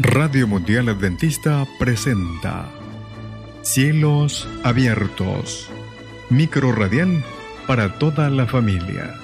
[0.00, 2.68] Radio Mundial Adventista presenta
[3.62, 5.70] Cielos Abiertos,
[6.30, 7.22] micro radial
[7.68, 9.14] para toda la familia,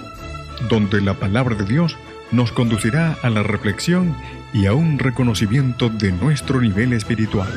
[0.68, 1.96] donde la palabra de Dios
[2.30, 4.14] nos conducirá a la reflexión
[4.54, 7.52] y a un reconocimiento de nuestro nivel espiritual.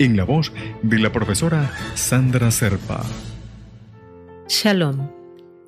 [0.00, 3.04] En la voz de la profesora Sandra Serpa.
[4.48, 5.08] Shalom.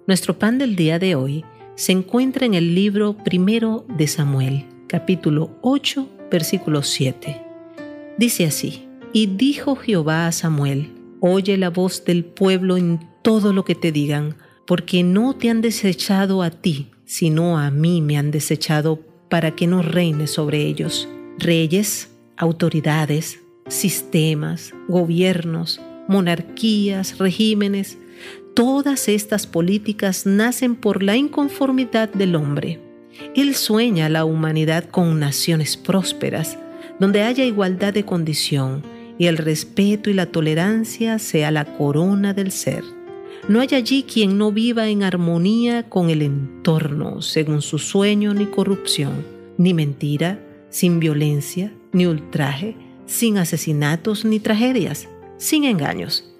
[0.09, 1.45] Nuestro pan del día de hoy
[1.77, 7.43] se encuentra en el libro primero de Samuel, capítulo 8 versículo 7.
[8.19, 13.65] Dice así, y dijo Jehová a Samuel, oye la voz del pueblo en todo lo
[13.65, 18.31] que te digan, porque no te han desechado a ti, sino a mí me han
[18.31, 21.09] desechado para que no reine sobre ellos.
[21.39, 27.99] Reyes, autoridades, sistemas, gobiernos, monarquías, regímenes,
[28.55, 32.86] todas estas políticas nacen por la inconformidad del hombre
[33.35, 36.59] él sueña la humanidad con naciones prósperas,
[36.99, 38.83] donde haya igualdad de condición
[39.19, 42.85] y el respeto y la tolerancia sea la corona del ser.
[43.49, 48.47] No hay allí quien no viva en armonía con el entorno, según su sueño, ni
[48.47, 49.25] corrupción,
[49.57, 52.77] ni mentira, sin violencia, ni ultraje,
[53.07, 56.33] sin asesinatos ni tragedias, sin engaños.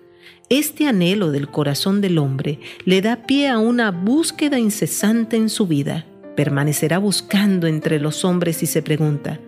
[0.49, 5.67] Este anhelo del corazón del hombre le da pie a una búsqueda incesante en su
[5.67, 6.07] vida
[6.37, 9.41] permanecerá buscando entre los hombres y se pregunta,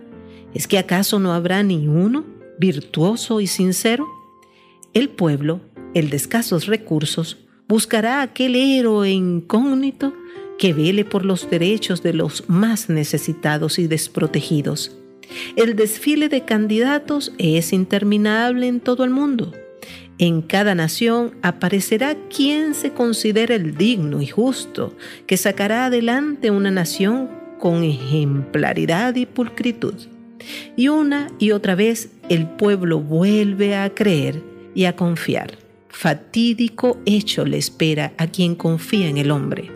[0.53, 2.25] ¿es que acaso no habrá ni uno
[2.59, 4.07] virtuoso y sincero?
[4.93, 5.61] El pueblo,
[5.93, 10.13] el de escasos recursos, buscará aquel héroe incógnito
[10.57, 14.91] que vele por los derechos de los más necesitados y desprotegidos.
[15.55, 19.53] El desfile de candidatos es interminable en todo el mundo.
[20.21, 24.93] En cada nación aparecerá quien se considere el digno y justo,
[25.25, 29.95] que sacará adelante una nación con ejemplaridad y pulcritud.
[30.75, 34.43] Y una y otra vez el pueblo vuelve a creer
[34.75, 35.57] y a confiar.
[35.87, 39.71] Fatídico hecho le espera a quien confía en el hombre.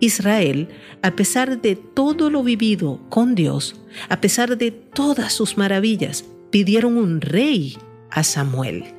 [0.00, 0.68] Israel,
[1.02, 3.76] a pesar de todo lo vivido con Dios,
[4.08, 7.76] a pesar de todas sus maravillas, pidieron un rey
[8.10, 8.97] a Samuel.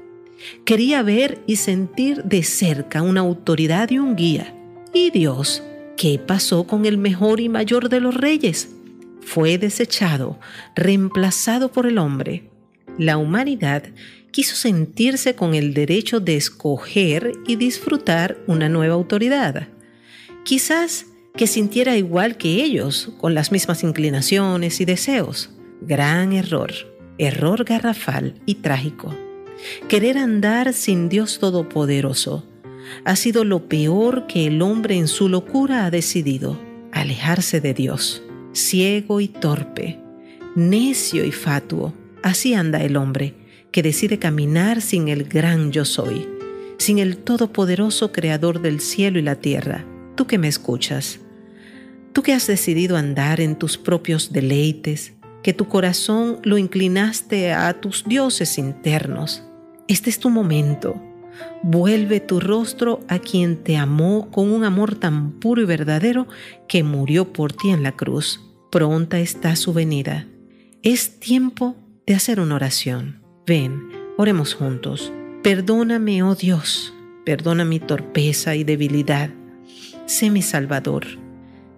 [0.66, 4.54] Quería ver y sentir de cerca una autoridad y un guía.
[4.94, 5.64] ¿Y Dios?
[5.98, 8.70] ¿Qué pasó con el mejor y mayor de los reyes?
[9.22, 10.40] Fue desechado,
[10.76, 12.50] reemplazado por el hombre.
[12.98, 13.84] La humanidad
[14.32, 19.68] quiso sentirse con el derecho de escoger y disfrutar una nueva autoridad.
[20.44, 21.06] Quizás
[21.36, 25.52] que sintiera igual que ellos, con las mismas inclinaciones y deseos.
[25.82, 26.74] Gran error,
[27.18, 29.16] error garrafal y trágico.
[29.88, 32.46] Querer andar sin Dios Todopoderoso
[33.06, 36.59] ha sido lo peor que el hombre en su locura ha decidido,
[36.92, 40.00] alejarse de Dios, ciego y torpe,
[40.56, 41.94] necio y fatuo.
[42.24, 43.36] Así anda el hombre
[43.72, 46.28] que decide caminar sin el gran yo soy,
[46.78, 49.86] sin el Todopoderoso Creador del cielo y la tierra.
[50.16, 51.19] Tú que me escuchas,
[52.14, 57.80] tú que has decidido andar en tus propios deleites, que tu corazón lo inclinaste a
[57.80, 59.44] tus dioses internos,
[59.90, 61.02] este es tu momento.
[61.64, 66.28] Vuelve tu rostro a quien te amó con un amor tan puro y verdadero
[66.68, 68.40] que murió por ti en la cruz.
[68.72, 70.28] Pronta está su venida.
[70.84, 73.24] Es tiempo de hacer una oración.
[73.48, 75.12] Ven, oremos juntos.
[75.42, 76.94] Perdóname, oh Dios,
[77.26, 79.32] perdona mi torpeza y debilidad.
[80.06, 81.08] Sé mi Salvador.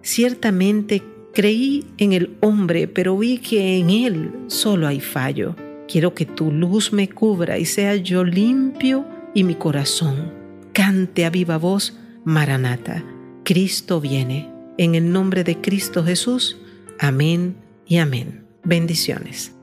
[0.02, 1.02] Ciertamente
[1.32, 5.56] creí en el hombre, pero vi que en él solo hay fallo.
[5.92, 9.04] Quiero que tu luz me cubra y sea yo limpio
[9.34, 10.32] y mi corazón
[10.72, 13.04] cante a viva voz, Maranata,
[13.44, 14.50] Cristo viene.
[14.78, 16.56] En el nombre de Cristo Jesús,
[16.98, 18.46] amén y amén.
[18.64, 19.54] Bendiciones.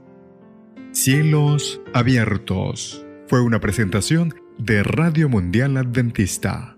[0.92, 3.04] Cielos abiertos.
[3.26, 6.78] Fue una presentación de Radio Mundial Adventista